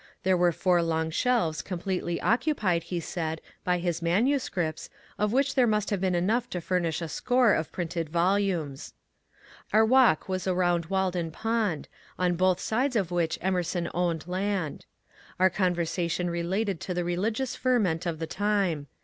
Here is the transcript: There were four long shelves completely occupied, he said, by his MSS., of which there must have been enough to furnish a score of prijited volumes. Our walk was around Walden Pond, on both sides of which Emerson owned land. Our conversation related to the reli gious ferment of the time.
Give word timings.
There 0.23 0.35
were 0.35 0.51
four 0.51 0.81
long 0.81 1.11
shelves 1.11 1.61
completely 1.61 2.19
occupied, 2.21 2.81
he 2.85 2.99
said, 2.99 3.39
by 3.63 3.77
his 3.77 4.01
MSS., 4.01 4.89
of 5.19 5.31
which 5.31 5.53
there 5.53 5.67
must 5.67 5.91
have 5.91 6.01
been 6.01 6.15
enough 6.15 6.49
to 6.49 6.59
furnish 6.59 7.03
a 7.03 7.07
score 7.07 7.53
of 7.53 7.71
prijited 7.71 8.09
volumes. 8.09 8.95
Our 9.71 9.85
walk 9.85 10.27
was 10.27 10.47
around 10.47 10.87
Walden 10.87 11.29
Pond, 11.29 11.87
on 12.17 12.33
both 12.35 12.59
sides 12.59 12.95
of 12.95 13.11
which 13.11 13.37
Emerson 13.43 13.91
owned 13.93 14.27
land. 14.27 14.87
Our 15.39 15.51
conversation 15.51 16.31
related 16.31 16.79
to 16.79 16.95
the 16.95 17.03
reli 17.03 17.31
gious 17.31 17.55
ferment 17.55 18.07
of 18.07 18.17
the 18.17 18.25
time. 18.25 18.87